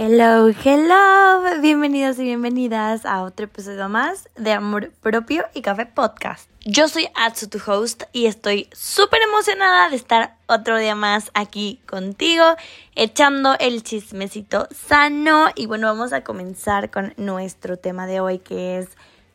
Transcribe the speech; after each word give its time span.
Hello, 0.00 0.48
hello, 0.64 1.60
bienvenidos 1.60 2.20
y 2.20 2.22
bienvenidas 2.22 3.04
a 3.04 3.24
otro 3.24 3.46
episodio 3.46 3.88
más 3.88 4.28
de 4.36 4.52
Amor 4.52 4.92
Propio 5.02 5.46
y 5.54 5.62
Café 5.62 5.86
Podcast. 5.86 6.48
Yo 6.64 6.86
soy 6.86 7.08
Atsu, 7.16 7.48
tu 7.48 7.58
host, 7.66 8.04
y 8.12 8.26
estoy 8.26 8.68
súper 8.72 9.18
emocionada 9.22 9.90
de 9.90 9.96
estar 9.96 10.36
otro 10.46 10.78
día 10.78 10.94
más 10.94 11.32
aquí 11.34 11.80
contigo, 11.88 12.44
echando 12.94 13.56
el 13.58 13.82
chismecito 13.82 14.68
sano. 14.70 15.46
Y 15.56 15.66
bueno, 15.66 15.88
vamos 15.88 16.12
a 16.12 16.22
comenzar 16.22 16.92
con 16.92 17.12
nuestro 17.16 17.76
tema 17.76 18.06
de 18.06 18.20
hoy 18.20 18.38
que 18.38 18.78
es 18.78 18.90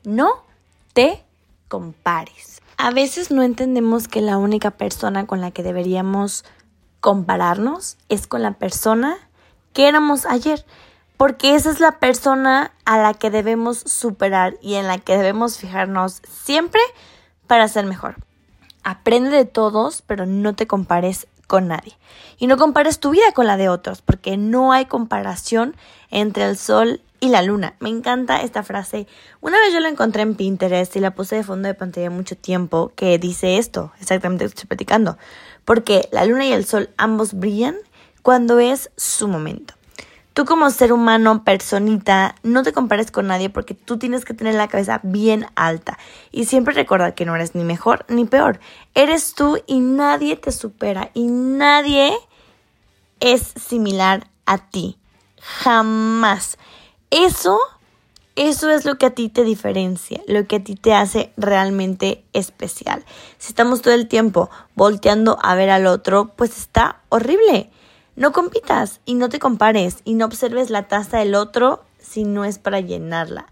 no 0.05 0.45
te 0.93 1.25
compares. 1.67 2.61
A 2.77 2.91
veces 2.91 3.31
no 3.31 3.43
entendemos 3.43 4.07
que 4.07 4.21
la 4.21 4.37
única 4.37 4.71
persona 4.71 5.27
con 5.27 5.41
la 5.41 5.51
que 5.51 5.61
deberíamos 5.61 6.45
compararnos 7.01 7.97
es 8.07 8.27
con 8.27 8.41
la 8.41 8.53
persona 8.53 9.17
que 9.73 9.87
éramos 9.87 10.25
ayer, 10.25 10.65
porque 11.17 11.55
esa 11.55 11.69
es 11.69 11.79
la 11.79 11.99
persona 11.99 12.71
a 12.85 12.97
la 12.97 13.13
que 13.13 13.29
debemos 13.29 13.79
superar 13.79 14.55
y 14.61 14.75
en 14.75 14.87
la 14.87 14.97
que 14.97 15.17
debemos 15.17 15.57
fijarnos 15.57 16.21
siempre 16.29 16.81
para 17.47 17.67
ser 17.67 17.85
mejor. 17.85 18.15
Aprende 18.83 19.29
de 19.29 19.45
todos, 19.45 20.01
pero 20.01 20.25
no 20.25 20.55
te 20.55 20.67
compares 20.67 21.27
con 21.47 21.67
nadie. 21.67 21.97
Y 22.37 22.47
no 22.47 22.57
compares 22.57 22.99
tu 22.99 23.11
vida 23.11 23.31
con 23.33 23.47
la 23.47 23.57
de 23.57 23.69
otros, 23.69 24.01
porque 24.01 24.37
no 24.37 24.71
hay 24.71 24.85
comparación 24.85 25.75
entre 26.09 26.45
el 26.45 26.57
sol 26.57 27.01
y 27.19 27.29
la 27.29 27.41
luna. 27.41 27.75
Me 27.79 27.89
encanta 27.89 28.41
esta 28.41 28.63
frase. 28.63 29.07
Una 29.39 29.57
vez 29.59 29.71
yo 29.71 29.79
la 29.79 29.87
encontré 29.87 30.23
en 30.23 30.35
Pinterest 30.35 30.95
y 30.95 30.99
la 30.99 31.11
puse 31.11 31.37
de 31.37 31.43
fondo 31.43 31.67
de 31.67 31.73
pantalla 31.73 32.09
mucho 32.09 32.35
tiempo, 32.35 32.91
que 32.95 33.17
dice 33.17 33.57
esto, 33.57 33.93
exactamente 34.01 34.43
lo 34.43 34.49
que 34.49 34.55
estoy 34.55 34.67
platicando. 34.67 35.17
Porque 35.63 36.09
la 36.11 36.25
luna 36.25 36.45
y 36.45 36.51
el 36.51 36.65
sol 36.65 36.89
ambos 36.97 37.33
brillan 37.33 37.77
cuando 38.23 38.59
es 38.59 38.89
su 38.97 39.27
momento. 39.27 39.75
Tú 40.33 40.45
como 40.45 40.71
ser 40.71 40.91
humano, 40.91 41.43
personita, 41.43 42.33
no 42.41 42.63
te 42.63 42.73
compares 42.73 43.11
con 43.11 43.27
nadie 43.27 43.51
porque 43.51 43.75
tú 43.75 43.99
tienes 43.99 44.25
que 44.25 44.33
tener 44.33 44.55
la 44.55 44.67
cabeza 44.67 44.99
bien 45.03 45.45
alta 45.53 45.99
y 46.31 46.45
siempre 46.45 46.73
recordar 46.73 47.13
que 47.13 47.25
no 47.25 47.35
eres 47.35 47.53
ni 47.53 47.63
mejor 47.63 48.03
ni 48.07 48.25
peor. 48.25 48.59
Eres 48.95 49.35
tú 49.35 49.61
y 49.67 49.79
nadie 49.79 50.35
te 50.35 50.51
supera 50.51 51.11
y 51.13 51.27
nadie 51.27 52.13
es 53.19 53.53
similar 53.63 54.27
a 54.47 54.57
ti. 54.57 54.97
Jamás. 55.39 56.57
Eso, 57.11 57.59
eso 58.35 58.71
es 58.71 58.85
lo 58.85 58.97
que 58.97 59.05
a 59.05 59.11
ti 59.11 59.29
te 59.29 59.43
diferencia, 59.43 60.21
lo 60.27 60.47
que 60.47 60.55
a 60.55 60.63
ti 60.63 60.73
te 60.73 60.95
hace 60.95 61.31
realmente 61.37 62.23
especial. 62.33 63.05
Si 63.37 63.49
estamos 63.49 63.83
todo 63.83 63.93
el 63.93 64.07
tiempo 64.07 64.49
volteando 64.73 65.37
a 65.43 65.53
ver 65.53 65.69
al 65.69 65.85
otro, 65.85 66.31
pues 66.35 66.57
está 66.57 67.01
horrible. 67.09 67.69
No 68.15 68.31
compitas 68.31 69.01
y 69.05 69.15
no 69.15 69.29
te 69.29 69.39
compares 69.39 69.97
y 70.03 70.13
no 70.13 70.25
observes 70.25 70.69
la 70.69 70.87
taza 70.87 71.17
del 71.17 71.33
otro 71.33 71.83
si 71.99 72.25
no 72.25 72.45
es 72.45 72.59
para 72.59 72.79
llenarla. 72.79 73.47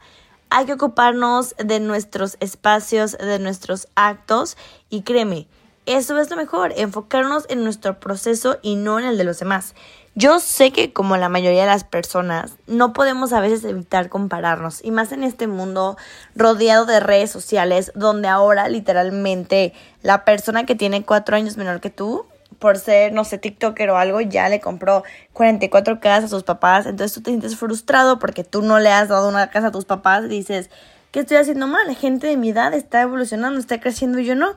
Hay 0.52 0.66
que 0.66 0.74
ocuparnos 0.74 1.56
de 1.58 1.80
nuestros 1.80 2.38
espacios, 2.42 3.18
de 3.18 3.40
nuestros 3.40 3.88
actos 3.96 4.58
y 4.90 5.02
créeme, 5.02 5.48
eso 5.88 6.20
es 6.20 6.30
lo 6.30 6.36
mejor, 6.36 6.74
enfocarnos 6.76 7.46
en 7.50 7.64
nuestro 7.64 8.00
proceso 8.00 8.60
y 8.62 8.76
no 8.76 9.00
en 9.00 9.06
el 9.06 9.18
de 9.18 9.24
los 9.24 9.40
demás. 9.40 9.74
Yo 10.14 10.40
sé 10.40 10.72
que 10.72 10.94
como 10.94 11.18
la 11.18 11.30
mayoría 11.30 11.62
de 11.62 11.68
las 11.68 11.84
personas 11.84 12.54
no 12.68 12.94
podemos 12.94 13.34
a 13.34 13.40
veces 13.40 13.64
evitar 13.64 14.10
compararnos 14.10 14.84
y 14.84 14.92
más 14.92 15.12
en 15.12 15.24
este 15.24 15.48
mundo 15.48 15.98
rodeado 16.36 16.86
de 16.86 17.00
redes 17.00 17.32
sociales 17.32 17.92
donde 17.96 18.28
ahora 18.28 18.68
literalmente 18.68 19.74
la 20.04 20.24
persona 20.24 20.66
que 20.66 20.76
tiene 20.76 21.04
cuatro 21.04 21.36
años 21.36 21.58
menor 21.58 21.80
que 21.80 21.90
tú 21.90 22.26
por 22.62 22.78
ser, 22.78 23.12
no 23.12 23.26
sé, 23.26 23.40
TikToker 23.40 23.90
o 23.90 23.98
algo, 23.98 24.22
ya 24.22 24.48
le 24.48 24.62
compró 24.62 25.04
44 25.34 26.00
casas 26.00 26.26
a 26.26 26.28
sus 26.30 26.44
papás. 26.44 26.86
Entonces 26.86 27.14
tú 27.14 27.22
te 27.22 27.32
sientes 27.32 27.58
frustrado 27.58 28.20
porque 28.20 28.46
tú 28.46 28.62
no 28.62 28.80
le 28.80 28.90
has 28.92 29.10
dado 29.10 29.28
una 29.28 29.50
casa 29.50 29.68
a 29.68 29.72
tus 29.72 29.84
papás 29.84 30.26
y 30.26 30.30
dices, 30.30 30.70
¿qué 31.12 31.22
estoy 31.22 31.38
haciendo 31.38 31.68
mal? 31.68 31.88
La 31.88 31.96
gente 31.96 32.28
de 32.28 32.38
mi 32.38 32.52
edad 32.52 32.74
está 32.74 33.02
evolucionando, 33.02 33.60
está 33.60 33.82
creciendo 33.82 34.20
y 34.20 34.26
yo 34.26 34.36
no. 34.36 34.56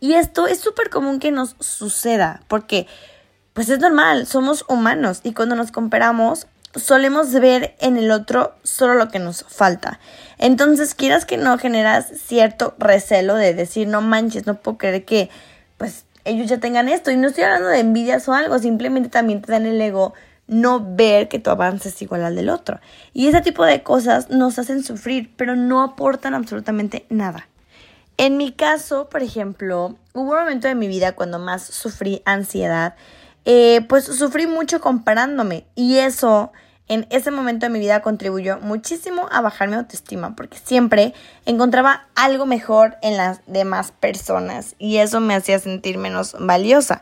Y 0.00 0.14
esto 0.14 0.48
es 0.48 0.58
súper 0.58 0.90
común 0.90 1.20
que 1.20 1.30
nos 1.30 1.54
suceda 1.60 2.42
porque, 2.48 2.88
pues 3.54 3.70
es 3.70 3.78
normal, 3.78 4.26
somos 4.26 4.64
humanos 4.68 5.20
y 5.22 5.32
cuando 5.32 5.54
nos 5.54 5.70
comparamos 5.70 6.48
solemos 6.74 7.32
ver 7.32 7.76
en 7.78 7.96
el 7.96 8.10
otro 8.10 8.56
solo 8.64 8.94
lo 8.94 9.08
que 9.10 9.20
nos 9.20 9.44
falta. 9.44 10.00
Entonces, 10.38 10.96
quieras 10.96 11.24
que 11.24 11.36
no 11.36 11.56
generas 11.56 12.06
cierto 12.26 12.74
recelo 12.78 13.36
de 13.36 13.54
decir, 13.54 13.86
no 13.86 14.00
manches, 14.00 14.44
no 14.44 14.56
puedo 14.56 14.78
creer 14.78 15.04
que, 15.04 15.30
pues, 15.78 16.04
ellos 16.24 16.48
ya 16.48 16.58
tengan 16.58 16.88
esto. 16.88 17.10
Y 17.10 17.16
no 17.16 17.28
estoy 17.28 17.44
hablando 17.44 17.68
de 17.68 17.80
envidias 17.80 18.28
o 18.28 18.34
algo, 18.34 18.58
simplemente 18.58 19.08
también 19.08 19.42
te 19.42 19.52
dan 19.52 19.66
el 19.66 19.80
ego 19.80 20.14
no 20.46 20.94
ver 20.94 21.28
que 21.28 21.38
tu 21.38 21.50
avance 21.50 21.88
es 21.88 22.02
igual 22.02 22.24
al 22.24 22.36
del 22.36 22.50
otro. 22.50 22.80
Y 23.12 23.28
ese 23.28 23.40
tipo 23.40 23.64
de 23.64 23.82
cosas 23.82 24.30
nos 24.30 24.58
hacen 24.58 24.82
sufrir, 24.82 25.32
pero 25.36 25.56
no 25.56 25.82
aportan 25.82 26.34
absolutamente 26.34 27.06
nada. 27.08 27.48
En 28.16 28.36
mi 28.36 28.52
caso, 28.52 29.08
por 29.08 29.22
ejemplo, 29.22 29.96
hubo 30.12 30.32
un 30.32 30.38
momento 30.38 30.68
de 30.68 30.74
mi 30.74 30.86
vida 30.86 31.12
cuando 31.12 31.38
más 31.38 31.64
sufrí 31.64 32.22
ansiedad, 32.24 32.94
eh, 33.44 33.84
pues 33.88 34.04
sufrí 34.04 34.46
mucho 34.46 34.80
comparándome 34.80 35.64
y 35.74 35.96
eso 35.96 36.52
en 36.88 37.06
ese 37.10 37.30
momento 37.30 37.66
de 37.66 37.70
mi 37.70 37.78
vida 37.78 38.02
contribuyó 38.02 38.58
muchísimo 38.60 39.26
a 39.30 39.40
bajar 39.40 39.68
mi 39.68 39.76
autoestima 39.76 40.36
porque 40.36 40.58
siempre 40.58 41.14
encontraba 41.46 42.06
algo 42.14 42.44
mejor 42.44 42.96
en 43.02 43.16
las 43.16 43.40
demás 43.46 43.92
personas 43.92 44.74
y 44.78 44.98
eso 44.98 45.20
me 45.20 45.34
hacía 45.34 45.58
sentir 45.58 45.96
menos 45.96 46.36
valiosa. 46.38 47.00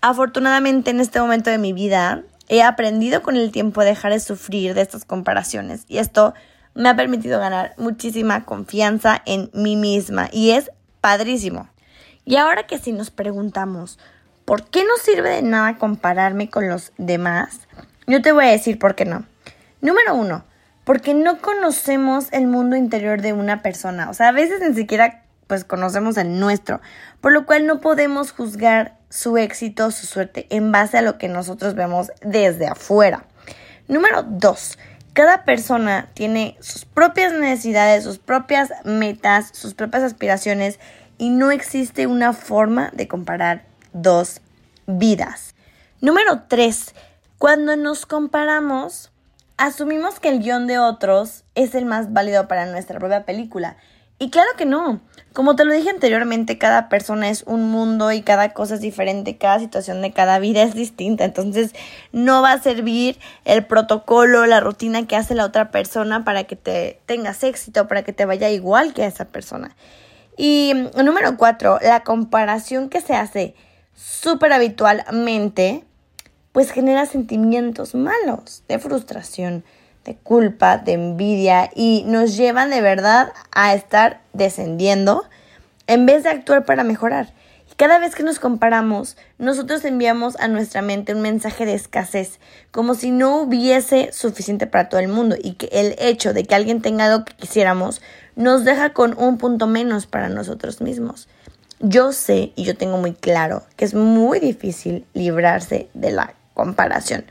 Afortunadamente 0.00 0.90
en 0.90 1.00
este 1.00 1.20
momento 1.20 1.50
de 1.50 1.58
mi 1.58 1.74
vida 1.74 2.22
he 2.48 2.62
aprendido 2.62 3.22
con 3.22 3.36
el 3.36 3.52
tiempo 3.52 3.82
a 3.82 3.84
dejar 3.84 4.12
de 4.12 4.20
sufrir 4.20 4.74
de 4.74 4.80
estas 4.80 5.04
comparaciones 5.04 5.84
y 5.86 5.98
esto 5.98 6.32
me 6.74 6.88
ha 6.88 6.96
permitido 6.96 7.38
ganar 7.38 7.74
muchísima 7.76 8.44
confianza 8.46 9.20
en 9.26 9.50
mí 9.52 9.76
misma 9.76 10.30
y 10.32 10.52
es 10.52 10.70
padrísimo. 11.02 11.68
Y 12.24 12.36
ahora 12.36 12.66
que 12.66 12.78
si 12.78 12.92
nos 12.92 13.10
preguntamos, 13.10 13.98
¿por 14.46 14.64
qué 14.64 14.84
no 14.84 14.96
sirve 15.02 15.30
de 15.30 15.42
nada 15.42 15.76
compararme 15.76 16.48
con 16.48 16.68
los 16.68 16.92
demás? 16.96 17.60
Yo 18.10 18.20
te 18.22 18.32
voy 18.32 18.44
a 18.46 18.50
decir 18.50 18.76
por 18.76 18.96
qué 18.96 19.04
no. 19.04 19.24
Número 19.82 20.16
uno, 20.16 20.44
porque 20.82 21.14
no 21.14 21.40
conocemos 21.40 22.26
el 22.32 22.48
mundo 22.48 22.74
interior 22.74 23.22
de 23.22 23.32
una 23.32 23.62
persona. 23.62 24.10
O 24.10 24.14
sea, 24.14 24.30
a 24.30 24.32
veces 24.32 24.60
ni 24.60 24.74
siquiera 24.74 25.22
pues 25.46 25.64
conocemos 25.64 26.16
el 26.16 26.40
nuestro, 26.40 26.80
por 27.20 27.32
lo 27.32 27.46
cual 27.46 27.66
no 27.66 27.80
podemos 27.80 28.32
juzgar 28.32 28.96
su 29.10 29.38
éxito, 29.38 29.92
su 29.92 30.08
suerte 30.08 30.48
en 30.50 30.72
base 30.72 30.98
a 30.98 31.02
lo 31.02 31.18
que 31.18 31.28
nosotros 31.28 31.76
vemos 31.76 32.10
desde 32.20 32.66
afuera. 32.66 33.26
Número 33.86 34.24
dos, 34.24 34.76
cada 35.12 35.44
persona 35.44 36.08
tiene 36.12 36.56
sus 36.58 36.86
propias 36.86 37.32
necesidades, 37.32 38.02
sus 38.02 38.18
propias 38.18 38.72
metas, 38.84 39.50
sus 39.52 39.74
propias 39.74 40.02
aspiraciones 40.02 40.80
y 41.16 41.30
no 41.30 41.52
existe 41.52 42.08
una 42.08 42.32
forma 42.32 42.90
de 42.92 43.06
comparar 43.06 43.66
dos 43.92 44.40
vidas. 44.88 45.54
Número 46.00 46.42
tres, 46.48 46.92
cuando 47.40 47.74
nos 47.74 48.04
comparamos, 48.04 49.10
asumimos 49.56 50.20
que 50.20 50.28
el 50.28 50.40
guion 50.40 50.66
de 50.66 50.78
otros 50.78 51.44
es 51.54 51.74
el 51.74 51.86
más 51.86 52.12
válido 52.12 52.46
para 52.48 52.66
nuestra 52.66 52.98
propia 52.98 53.24
película. 53.24 53.78
Y 54.18 54.28
claro 54.28 54.50
que 54.58 54.66
no. 54.66 55.00
Como 55.32 55.56
te 55.56 55.64
lo 55.64 55.72
dije 55.72 55.88
anteriormente, 55.88 56.58
cada 56.58 56.90
persona 56.90 57.30
es 57.30 57.44
un 57.44 57.70
mundo 57.70 58.12
y 58.12 58.20
cada 58.20 58.52
cosa 58.52 58.74
es 58.74 58.82
diferente, 58.82 59.38
cada 59.38 59.58
situación 59.58 60.02
de 60.02 60.12
cada 60.12 60.38
vida 60.38 60.62
es 60.62 60.74
distinta. 60.74 61.24
Entonces 61.24 61.74
no 62.12 62.42
va 62.42 62.52
a 62.52 62.60
servir 62.60 63.18
el 63.46 63.64
protocolo, 63.64 64.44
la 64.44 64.60
rutina 64.60 65.06
que 65.06 65.16
hace 65.16 65.34
la 65.34 65.46
otra 65.46 65.70
persona 65.70 66.26
para 66.26 66.44
que 66.44 66.56
te 66.56 67.00
tengas 67.06 67.42
éxito, 67.42 67.88
para 67.88 68.02
que 68.02 68.12
te 68.12 68.26
vaya 68.26 68.50
igual 68.50 68.92
que 68.92 69.04
a 69.04 69.06
esa 69.06 69.24
persona. 69.24 69.74
Y 70.36 70.74
número 70.94 71.38
cuatro, 71.38 71.78
la 71.80 72.04
comparación 72.04 72.90
que 72.90 73.00
se 73.00 73.14
hace 73.14 73.54
súper 73.94 74.52
habitualmente 74.52 75.86
pues 76.52 76.70
genera 76.70 77.06
sentimientos 77.06 77.94
malos 77.94 78.62
de 78.68 78.78
frustración, 78.78 79.64
de 80.04 80.16
culpa, 80.16 80.78
de 80.78 80.94
envidia 80.94 81.70
y 81.74 82.04
nos 82.06 82.36
llevan 82.36 82.70
de 82.70 82.80
verdad 82.80 83.32
a 83.52 83.74
estar 83.74 84.20
descendiendo 84.32 85.24
en 85.86 86.06
vez 86.06 86.24
de 86.24 86.30
actuar 86.30 86.64
para 86.64 86.84
mejorar. 86.84 87.32
Y 87.70 87.74
cada 87.74 87.98
vez 87.98 88.14
que 88.14 88.22
nos 88.22 88.38
comparamos, 88.38 89.16
nosotros 89.38 89.84
enviamos 89.84 90.36
a 90.40 90.48
nuestra 90.48 90.82
mente 90.82 91.14
un 91.14 91.22
mensaje 91.22 91.66
de 91.66 91.74
escasez, 91.74 92.40
como 92.70 92.94
si 92.94 93.10
no 93.10 93.36
hubiese 93.36 94.12
suficiente 94.12 94.66
para 94.66 94.88
todo 94.88 95.00
el 95.00 95.08
mundo 95.08 95.36
y 95.40 95.52
que 95.52 95.68
el 95.72 95.94
hecho 95.98 96.32
de 96.32 96.44
que 96.44 96.54
alguien 96.54 96.82
tenga 96.82 97.06
algo 97.06 97.24
que 97.24 97.34
quisiéramos 97.34 98.00
nos 98.34 98.64
deja 98.64 98.92
con 98.92 99.16
un 99.18 99.38
punto 99.38 99.66
menos 99.66 100.06
para 100.06 100.28
nosotros 100.28 100.80
mismos. 100.80 101.28
Yo 101.78 102.12
sé 102.12 102.52
y 102.56 102.64
yo 102.64 102.76
tengo 102.76 102.98
muy 102.98 103.14
claro 103.14 103.62
que 103.76 103.84
es 103.84 103.94
muy 103.94 104.38
difícil 104.38 105.06
librarse 105.14 105.88
de 105.94 106.10
la 106.10 106.34
comparación. 106.54 107.24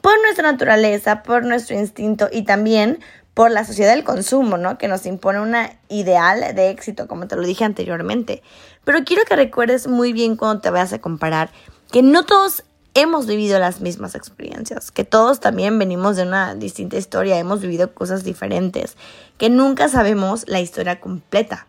Por 0.00 0.20
nuestra 0.22 0.50
naturaleza, 0.50 1.22
por 1.22 1.44
nuestro 1.44 1.76
instinto 1.78 2.28
y 2.30 2.42
también 2.42 2.98
por 3.34 3.50
la 3.50 3.64
sociedad 3.64 3.92
del 3.92 4.04
consumo, 4.04 4.56
¿no? 4.56 4.78
Que 4.78 4.86
nos 4.86 5.06
impone 5.06 5.40
una 5.40 5.72
ideal 5.88 6.54
de 6.54 6.70
éxito, 6.70 7.08
como 7.08 7.26
te 7.26 7.36
lo 7.36 7.42
dije 7.42 7.64
anteriormente. 7.64 8.42
Pero 8.84 9.04
quiero 9.04 9.24
que 9.24 9.34
recuerdes 9.34 9.88
muy 9.88 10.12
bien 10.12 10.36
cuando 10.36 10.60
te 10.60 10.70
vayas 10.70 10.92
a 10.92 11.00
comparar 11.00 11.50
que 11.90 12.02
no 12.02 12.24
todos 12.24 12.64
hemos 12.94 13.26
vivido 13.26 13.58
las 13.58 13.80
mismas 13.80 14.14
experiencias, 14.14 14.92
que 14.92 15.04
todos 15.04 15.40
también 15.40 15.78
venimos 15.78 16.16
de 16.16 16.22
una 16.22 16.54
distinta 16.54 16.96
historia, 16.96 17.38
hemos 17.38 17.60
vivido 17.60 17.92
cosas 17.92 18.22
diferentes, 18.22 18.96
que 19.36 19.50
nunca 19.50 19.88
sabemos 19.88 20.44
la 20.46 20.60
historia 20.60 21.00
completa. 21.00 21.66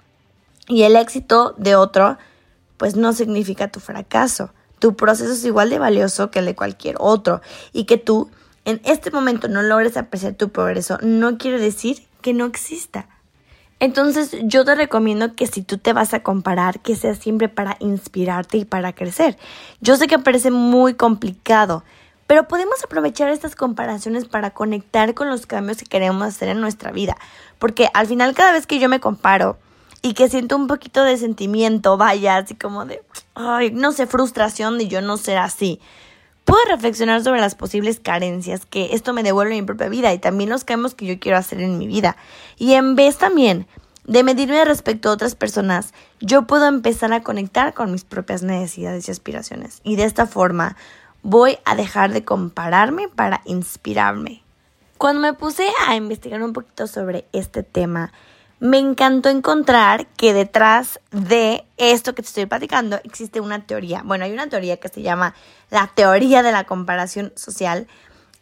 Y 0.67 0.83
el 0.83 0.95
éxito 0.95 1.55
de 1.57 1.75
otro, 1.75 2.17
pues 2.77 2.95
no 2.95 3.13
significa 3.13 3.71
tu 3.71 3.79
fracaso. 3.79 4.51
Tu 4.79 4.95
proceso 4.95 5.31
es 5.31 5.45
igual 5.45 5.69
de 5.69 5.79
valioso 5.79 6.31
que 6.31 6.39
el 6.39 6.45
de 6.45 6.55
cualquier 6.55 6.95
otro. 6.99 7.41
Y 7.73 7.85
que 7.85 7.97
tú 7.97 8.29
en 8.65 8.81
este 8.83 9.11
momento 9.11 9.47
no 9.47 9.61
logres 9.61 9.95
apreciar 9.95 10.33
tu 10.33 10.49
progreso, 10.49 10.97
no 11.01 11.37
quiere 11.37 11.59
decir 11.59 12.03
que 12.21 12.33
no 12.33 12.45
exista. 12.45 13.07
Entonces 13.79 14.35
yo 14.43 14.65
te 14.65 14.73
recomiendo 14.73 15.35
que 15.35 15.47
si 15.47 15.61
tú 15.61 15.77
te 15.77 15.93
vas 15.93 16.13
a 16.13 16.23
comparar, 16.23 16.79
que 16.79 16.95
sea 16.95 17.13
siempre 17.13 17.49
para 17.49 17.75
inspirarte 17.79 18.57
y 18.57 18.65
para 18.65 18.93
crecer. 18.93 19.37
Yo 19.81 19.97
sé 19.97 20.07
que 20.07 20.17
parece 20.17 20.49
muy 20.49 20.93
complicado, 20.93 21.83
pero 22.25 22.47
podemos 22.47 22.83
aprovechar 22.83 23.29
estas 23.29 23.55
comparaciones 23.55 24.25
para 24.25 24.51
conectar 24.51 25.13
con 25.13 25.29
los 25.29 25.45
cambios 25.45 25.77
que 25.77 25.85
queremos 25.85 26.23
hacer 26.23 26.49
en 26.49 26.61
nuestra 26.61 26.91
vida. 26.91 27.17
Porque 27.59 27.89
al 27.93 28.07
final 28.07 28.33
cada 28.33 28.53
vez 28.53 28.65
que 28.65 28.79
yo 28.79 28.89
me 28.89 28.99
comparo 28.99 29.57
y 30.05 30.13
que 30.13 30.29
siento 30.29 30.55
un 30.55 30.67
poquito 30.67 31.03
de 31.03 31.17
sentimiento, 31.17 31.97
vaya, 31.97 32.37
así 32.37 32.53
como 32.55 32.85
de, 32.85 33.01
ay, 33.33 33.71
no 33.71 33.91
sé, 33.91 34.05
frustración 34.05 34.77
de 34.77 34.87
yo 34.87 35.01
no 35.01 35.17
ser 35.17 35.37
así 35.37 35.79
puedo 36.45 36.63
reflexionar 36.69 37.23
sobre 37.23 37.41
las 37.41 37.55
posibles 37.55 37.99
carencias 37.99 38.65
que 38.65 38.93
esto 38.93 39.13
me 39.13 39.23
devuelve 39.23 39.55
en 39.55 39.63
mi 39.63 39.65
propia 39.65 39.89
vida 39.89 40.13
y 40.13 40.19
también 40.19 40.51
los 40.51 40.63
cambios 40.63 40.93
que 40.93 41.07
yo 41.07 41.19
quiero 41.19 41.37
hacer 41.37 41.59
en 41.59 41.77
mi 41.77 41.87
vida. 41.87 42.15
Y 42.57 42.73
en 42.73 42.95
vez 42.95 43.17
también 43.17 43.67
de 44.05 44.23
medirme 44.23 44.63
respecto 44.63 45.09
a 45.09 45.13
otras 45.13 45.35
personas, 45.35 45.93
yo 46.21 46.43
puedo 46.43 46.67
empezar 46.67 47.11
a 47.11 47.23
conectar 47.23 47.73
con 47.73 47.91
mis 47.91 48.03
propias 48.03 48.43
necesidades 48.43 49.07
y 49.07 49.11
aspiraciones. 49.11 49.81
Y 49.83 49.95
de 49.95 50.03
esta 50.03 50.27
forma 50.27 50.77
voy 51.23 51.57
a 51.65 51.75
dejar 51.75 52.13
de 52.13 52.23
compararme 52.23 53.07
para 53.07 53.41
inspirarme. 53.45 54.43
Cuando 54.99 55.21
me 55.21 55.33
puse 55.33 55.67
a 55.87 55.95
investigar 55.95 56.43
un 56.43 56.53
poquito 56.53 56.85
sobre 56.85 57.25
este 57.33 57.63
tema, 57.63 58.13
me 58.59 58.77
encantó 58.77 59.29
encontrar 59.29 60.07
que 60.17 60.33
detrás 60.33 60.99
de 61.11 61.65
esto 61.77 62.15
que 62.15 62.21
te 62.21 62.27
estoy 62.27 62.45
platicando 62.45 62.99
existe 63.03 63.41
una 63.41 63.65
teoría. 63.65 64.01
Bueno, 64.03 64.25
hay 64.25 64.31
una 64.31 64.47
teoría 64.47 64.77
que 64.77 64.89
se 64.89 65.01
llama 65.01 65.35
la 65.69 65.91
teoría 65.93 66.41
de 66.41 66.51
la 66.51 66.63
comparación 66.63 67.33
social. 67.35 67.87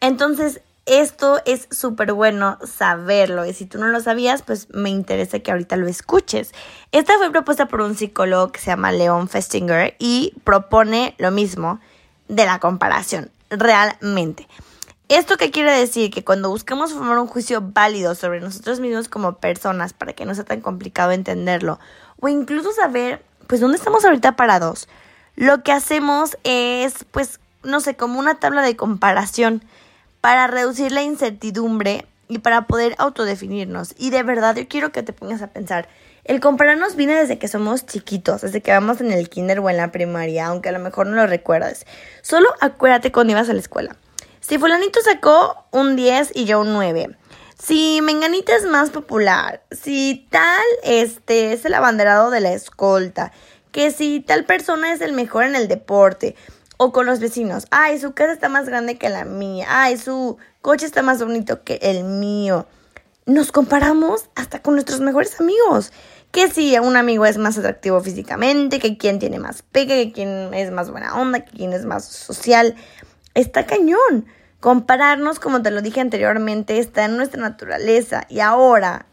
Entonces, 0.01 0.61
esto 0.85 1.41
es 1.45 1.67
súper 1.71 2.11
bueno 2.11 2.57
saberlo 2.65 3.45
y 3.45 3.53
si 3.53 3.65
tú 3.65 3.77
no 3.77 3.87
lo 3.87 4.01
sabías, 4.01 4.41
pues 4.41 4.67
me 4.73 4.89
interesa 4.89 5.39
que 5.39 5.51
ahorita 5.51 5.77
lo 5.77 5.87
escuches. 5.87 6.51
Esta 6.91 7.17
fue 7.17 7.31
propuesta 7.31 7.67
por 7.67 7.81
un 7.81 7.95
psicólogo 7.95 8.51
que 8.51 8.59
se 8.59 8.67
llama 8.67 8.91
Leon 8.91 9.29
Festinger 9.29 9.95
y 9.97 10.33
propone 10.43 11.15
lo 11.19 11.31
mismo 11.31 11.79
de 12.27 12.45
la 12.45 12.59
comparación, 12.59 13.31
realmente. 13.49 14.47
¿Esto 15.09 15.37
qué 15.37 15.51
quiere 15.51 15.71
decir? 15.71 16.11
Que 16.11 16.23
cuando 16.23 16.49
buscamos 16.49 16.93
formar 16.93 17.19
un 17.19 17.27
juicio 17.27 17.61
válido 17.61 18.15
sobre 18.15 18.39
nosotros 18.39 18.79
mismos 18.79 19.09
como 19.09 19.37
personas 19.37 19.93
para 19.93 20.13
que 20.13 20.25
no 20.25 20.33
sea 20.33 20.45
tan 20.45 20.61
complicado 20.61 21.11
entenderlo 21.11 21.79
o 22.19 22.29
incluso 22.29 22.71
saber 22.71 23.23
pues 23.47 23.59
dónde 23.59 23.77
estamos 23.77 24.05
ahorita 24.05 24.35
parados, 24.35 24.87
lo 25.35 25.61
que 25.61 25.71
hacemos 25.71 26.37
es 26.43 27.05
pues 27.11 27.39
no 27.63 27.79
sé, 27.79 27.95
como 27.95 28.19
una 28.19 28.35
tabla 28.35 28.61
de 28.61 28.75
comparación 28.75 29.63
para 30.21 30.47
reducir 30.47 30.91
la 30.91 31.03
incertidumbre 31.03 32.05
y 32.27 32.39
para 32.39 32.67
poder 32.67 32.95
autodefinirnos. 32.97 33.95
Y 33.97 34.09
de 34.09 34.23
verdad 34.23 34.55
yo 34.55 34.67
quiero 34.67 34.91
que 34.91 35.03
te 35.03 35.13
pongas 35.13 35.41
a 35.41 35.47
pensar, 35.47 35.87
el 36.23 36.39
compararnos 36.39 36.95
viene 36.95 37.15
desde 37.15 37.37
que 37.37 37.47
somos 37.47 37.85
chiquitos, 37.85 38.41
desde 38.41 38.61
que 38.61 38.71
vamos 38.71 39.01
en 39.01 39.11
el 39.11 39.29
kinder 39.29 39.59
o 39.59 39.69
en 39.69 39.77
la 39.77 39.91
primaria, 39.91 40.47
aunque 40.47 40.69
a 40.69 40.71
lo 40.71 40.79
mejor 40.79 41.07
no 41.07 41.15
lo 41.15 41.27
recuerdes. 41.27 41.85
Solo 42.21 42.49
acuérdate 42.61 43.11
cuando 43.11 43.31
ibas 43.31 43.49
a 43.49 43.53
la 43.53 43.59
escuela. 43.59 43.95
Si 44.39 44.57
fulanito 44.57 44.99
sacó 45.01 45.65
un 45.71 45.95
10 45.95 46.31
y 46.35 46.45
yo 46.45 46.59
un 46.61 46.73
9. 46.73 47.15
Si 47.57 48.01
Menganita 48.01 48.55
es 48.55 48.65
más 48.65 48.89
popular. 48.89 49.63
Si 49.71 50.27
tal 50.29 50.61
este 50.83 51.53
es 51.53 51.63
el 51.63 51.73
abanderado 51.73 52.29
de 52.29 52.41
la 52.41 52.51
escolta. 52.51 53.31
Que 53.71 53.91
si 53.91 54.19
tal 54.19 54.43
persona 54.43 54.91
es 54.91 54.99
el 54.99 55.13
mejor 55.13 55.45
en 55.45 55.55
el 55.55 55.69
deporte. 55.69 56.35
O 56.75 56.91
con 56.91 57.05
los 57.05 57.21
vecinos. 57.21 57.67
Ay, 57.71 57.99
su 57.99 58.13
casa 58.13 58.33
está 58.33 58.49
más 58.49 58.65
grande 58.65 58.97
que 58.97 59.09
la 59.09 59.23
mía. 59.23 59.67
Ay, 59.69 59.97
su 59.97 60.37
coche 60.61 60.85
está 60.85 61.01
más 61.03 61.23
bonito 61.23 61.63
que 61.63 61.79
el 61.81 62.03
mío. 62.03 62.67
Nos 63.25 63.53
comparamos 63.53 64.25
hasta 64.35 64.61
con 64.61 64.73
nuestros 64.73 64.99
mejores 64.99 65.39
amigos. 65.39 65.93
Que 66.31 66.49
si 66.49 66.77
un 66.77 66.97
amigo 66.97 67.25
es 67.25 67.37
más 67.37 67.57
atractivo 67.57 68.01
físicamente, 68.01 68.79
que 68.79 68.97
quien 68.97 69.19
tiene 69.19 69.39
más 69.39 69.61
pegue, 69.61 70.07
que 70.07 70.11
quien 70.11 70.53
es 70.53 70.69
más 70.71 70.91
buena 70.91 71.15
onda, 71.15 71.45
que 71.45 71.55
quien 71.55 71.71
es 71.71 71.85
más 71.85 72.03
social 72.05 72.75
está 73.33 73.65
cañón. 73.65 74.25
Compararnos, 74.59 75.39
como 75.39 75.61
te 75.61 75.71
lo 75.71 75.81
dije 75.81 75.99
anteriormente, 75.99 76.79
está 76.79 77.05
en 77.05 77.17
nuestra 77.17 77.41
naturaleza. 77.41 78.25
Y 78.29 78.39
ahora, 78.39 79.05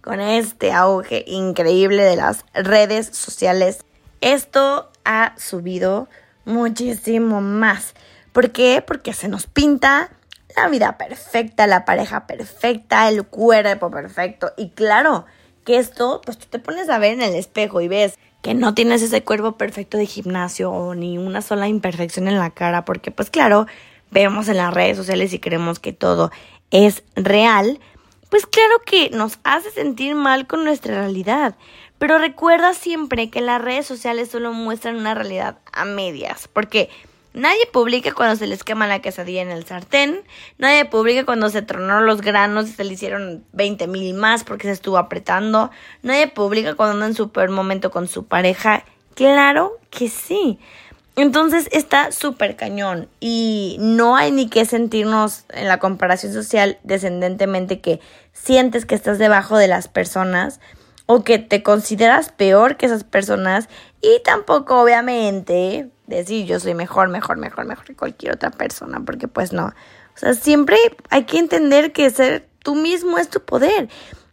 con 0.00 0.20
este 0.20 0.72
auge 0.72 1.24
increíble 1.26 2.02
de 2.02 2.16
las 2.16 2.44
redes 2.54 3.08
sociales, 3.12 3.84
esto 4.20 4.90
ha 5.04 5.34
subido 5.38 6.08
muchísimo 6.44 7.40
más. 7.40 7.94
¿Por 8.32 8.50
qué? 8.52 8.82
Porque 8.86 9.12
se 9.12 9.28
nos 9.28 9.46
pinta 9.46 10.10
la 10.56 10.68
vida 10.68 10.96
perfecta, 10.96 11.66
la 11.66 11.84
pareja 11.84 12.26
perfecta, 12.26 13.08
el 13.08 13.26
cuerpo 13.26 13.90
perfecto. 13.90 14.52
Y 14.56 14.70
claro, 14.70 15.26
que 15.64 15.78
esto, 15.78 16.22
pues 16.24 16.38
tú 16.38 16.46
te 16.48 16.58
pones 16.58 16.88
a 16.88 16.98
ver 16.98 17.12
en 17.12 17.22
el 17.22 17.34
espejo 17.34 17.80
y 17.80 17.88
ves 17.88 18.18
que 18.46 18.54
no 18.54 18.74
tienes 18.74 19.02
ese 19.02 19.24
cuerpo 19.24 19.56
perfecto 19.56 19.98
de 19.98 20.06
gimnasio 20.06 20.70
o 20.70 20.94
ni 20.94 21.18
una 21.18 21.42
sola 21.42 21.66
imperfección 21.66 22.28
en 22.28 22.38
la 22.38 22.50
cara, 22.50 22.84
porque 22.84 23.10
pues 23.10 23.28
claro, 23.28 23.66
vemos 24.12 24.46
en 24.46 24.58
las 24.58 24.72
redes 24.72 24.96
sociales 24.96 25.32
y 25.32 25.40
creemos 25.40 25.80
que 25.80 25.92
todo 25.92 26.30
es 26.70 27.02
real, 27.16 27.80
pues 28.30 28.46
claro 28.46 28.82
que 28.86 29.10
nos 29.10 29.40
hace 29.42 29.72
sentir 29.72 30.14
mal 30.14 30.46
con 30.46 30.62
nuestra 30.62 30.94
realidad. 30.94 31.56
Pero 31.98 32.18
recuerda 32.18 32.72
siempre 32.72 33.30
que 33.30 33.40
las 33.40 33.60
redes 33.60 33.84
sociales 33.84 34.28
solo 34.28 34.52
muestran 34.52 34.94
una 34.94 35.16
realidad 35.16 35.58
a 35.72 35.84
medias, 35.84 36.46
porque 36.46 36.88
Nadie 37.36 37.66
publica 37.70 38.14
cuando 38.14 38.34
se 38.34 38.46
les 38.46 38.64
quema 38.64 38.86
la 38.86 39.02
quesadilla 39.02 39.42
en 39.42 39.50
el 39.50 39.66
sartén. 39.66 40.22
Nadie 40.56 40.86
publica 40.86 41.26
cuando 41.26 41.50
se 41.50 41.60
tronaron 41.60 42.06
los 42.06 42.22
granos 42.22 42.66
y 42.66 42.72
se 42.72 42.82
le 42.82 42.94
hicieron 42.94 43.44
20 43.52 43.88
mil 43.88 44.14
más 44.14 44.42
porque 44.42 44.68
se 44.68 44.72
estuvo 44.72 44.96
apretando. 44.96 45.70
Nadie 46.00 46.28
publica 46.28 46.76
cuando 46.76 46.94
anda 46.94 47.06
en 47.08 47.14
su 47.14 47.32
peor 47.32 47.50
momento 47.50 47.90
con 47.90 48.08
su 48.08 48.24
pareja. 48.24 48.84
Claro 49.14 49.78
que 49.90 50.08
sí. 50.08 50.58
Entonces 51.14 51.68
está 51.72 52.10
súper 52.10 52.56
cañón 52.56 53.06
y 53.20 53.76
no 53.80 54.16
hay 54.16 54.32
ni 54.32 54.48
que 54.48 54.64
sentirnos 54.64 55.44
en 55.50 55.68
la 55.68 55.78
comparación 55.78 56.32
social 56.32 56.78
descendentemente 56.84 57.82
que 57.82 58.00
sientes 58.32 58.86
que 58.86 58.94
estás 58.94 59.18
debajo 59.18 59.58
de 59.58 59.68
las 59.68 59.88
personas 59.88 60.58
o 61.06 61.22
que 61.22 61.38
te 61.38 61.62
consideras 61.62 62.30
peor 62.30 62.76
que 62.76 62.86
esas 62.86 63.04
personas 63.04 63.68
y 64.00 64.20
tampoco 64.24 64.80
obviamente 64.80 65.88
decir 66.06 66.46
yo 66.46 66.60
soy 66.60 66.74
mejor, 66.74 67.08
mejor, 67.08 67.38
mejor, 67.38 67.64
mejor 67.64 67.84
que 67.84 67.96
cualquier 67.96 68.34
otra 68.34 68.50
persona, 68.50 69.00
porque 69.04 69.28
pues 69.28 69.52
no. 69.52 69.66
O 69.66 70.18
sea, 70.18 70.34
siempre 70.34 70.76
hay 71.10 71.24
que 71.24 71.38
entender 71.38 71.92
que 71.92 72.10
ser 72.10 72.48
tú 72.62 72.74
mismo 72.74 73.18
es 73.18 73.28
tu 73.28 73.40
poder. 73.40 73.88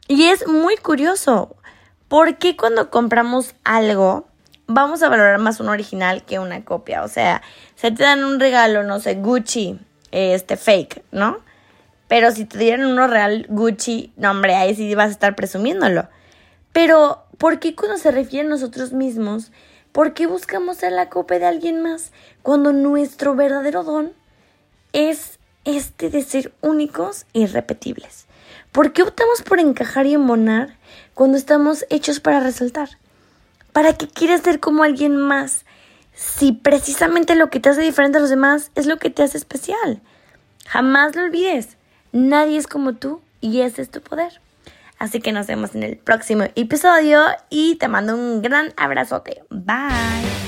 Y 0.08 0.26
es 0.26 0.48
muy 0.48 0.78
curioso, 0.78 1.56
¿por 2.08 2.38
qué 2.38 2.58
cuando 2.58 2.90
compramos 2.90 3.56
algo 3.64 4.28
vamos 4.66 5.04
a 5.04 5.10
valorar 5.10 5.40
más 5.40 5.60
un 5.60 5.70
original 5.70 6.24
que 6.24 6.40
una 6.40 6.66
copia? 6.66 7.04
O 7.04 7.08
sea, 7.08 7.42
se 7.76 7.92
te 7.92 8.04
dan 8.04 8.24
un 8.24 8.40
regalo, 8.40 8.84
no 8.84 9.00
sé, 9.00 9.16
Gucci, 9.16 9.80
este 10.12 10.58
fake, 10.58 11.04
¿no? 11.12 11.40
Pero 12.08 12.32
si 12.32 12.46
te 12.46 12.58
dieran 12.58 12.86
uno 12.86 13.08
real 13.08 13.46
Gucci, 13.50 14.14
no 14.18 14.32
hombre, 14.32 14.56
ahí 14.56 14.76
sí 14.76 14.94
vas 14.96 15.10
a 15.10 15.12
estar 15.12 15.36
presumiéndolo. 15.36 16.08
Pero, 16.74 17.24
¿por 17.38 17.60
qué 17.60 17.76
cuando 17.76 17.98
se 17.98 18.12
refiere 18.12 18.46
a 18.48 18.50
nosotros 18.50 18.92
mismos 18.92 19.52
¿Por 19.94 20.16
qué 20.16 20.26
buscamos 20.26 20.78
ser 20.78 20.92
la 20.92 21.08
copia 21.08 21.38
de 21.38 21.46
alguien 21.46 21.84
más 21.84 22.12
cuando 22.42 22.74
nuestro 22.74 23.36
verdadero 23.36 23.84
don 23.84 24.12
es 24.92 25.38
este 25.66 26.10
de 26.10 26.24
ser 26.24 26.52
únicos 26.62 27.28
e 27.36 27.42
irrepetibles? 27.42 28.26
¿Por 28.72 28.92
qué 28.92 29.04
optamos 29.04 29.44
por 29.44 29.60
encajar 29.60 30.08
y 30.08 30.16
embonar 30.16 30.78
cuando 31.14 31.38
estamos 31.38 31.86
hechos 31.92 32.20
para 32.20 32.40
resaltar? 32.40 32.90
¿Para 33.72 33.94
qué 33.94 34.08
quieres 34.08 34.42
ser 34.42 34.60
como 34.60 34.82
alguien 34.82 35.16
más 35.16 35.64
si 36.16 36.54
precisamente 36.54 37.36
lo 37.36 37.52
que 37.52 37.60
te 37.60 37.70
hace 37.70 37.82
diferente 37.82 38.18
a 38.18 38.22
los 38.22 38.32
demás 38.32 38.72
es 38.74 38.88
lo 38.88 38.98
que 38.98 39.12
te 39.12 39.22
hace 39.22 39.38
especial? 39.38 40.02
Jamás 40.66 41.16
lo 41.16 41.22
olvides. 41.22 41.78
Nadie 42.14 42.58
es 42.58 42.66
como 42.66 42.94
tú 42.94 43.22
y 43.42 43.62
ese 43.62 43.84
es 43.84 43.92
tu 43.92 44.02
poder. 44.02 44.42
Así 45.04 45.20
que 45.20 45.34
nos 45.34 45.48
vemos 45.48 45.76
en 45.76 45.84
el 45.84 45.98
próximo 45.98 46.46
episodio 46.56 47.26
y 47.50 47.76
te 47.76 47.90
mando 47.90 48.16
un 48.16 48.42
gran 48.42 48.72
abrazote. 48.78 49.44
Bye. 49.50 50.43